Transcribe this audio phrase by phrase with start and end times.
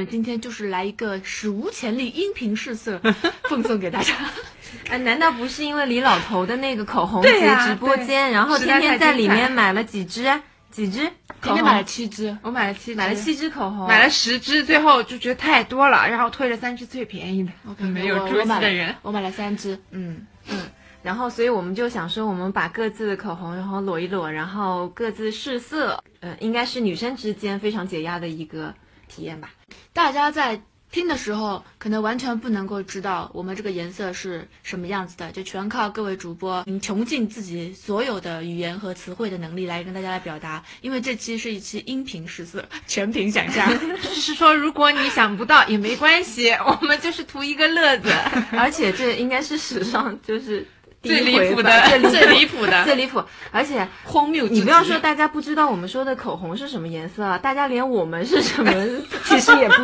[0.00, 2.98] 我们今天就是来一个史无前例音频试色，
[3.50, 4.14] 奉送给大家。
[4.88, 10.42] 哎，难道不是因为李老头的那个口红对呀节直播间，然后实在天天在里面买了几支啊？
[10.70, 11.00] 几支？
[11.42, 17.52] 今天买了七支，我买了七支，买了七支口红，买了十支，最后就觉得太多了，然后推了三支最便宜的。
[17.68, 19.78] OK，没有出息的人，我买了三支。
[19.90, 20.60] 嗯嗯，
[21.02, 28.74] 然后所以我们就想说，我们把各自的口红然后裸一裸，然后各自试色，呃，应该是女生之间非常解压的一个
[29.10, 29.50] 体验吧。
[29.92, 30.60] 大家在
[30.92, 40.60] 听的时候，可能完全不能够知道我们这个颜色是什么样子的，就全靠各位主播嗯穷尽自己所有的语言和词汇的能力来跟大家来表达。
[40.80, 43.68] 因为这期是一期音频试色，全凭想象。
[44.02, 48.12] 就 是 说，如果你想不到也没关系，我们就是图一个乐子。
[48.50, 50.79] 而且这应该是史上就是第
[51.10, 54.46] 最离谱的最最离谱的最离谱，而且荒谬！
[54.48, 58.70] 你不要说大家不知道我们说的口红是什么颜色啊，大家连我们是什么
[59.24, 59.74] 其实也不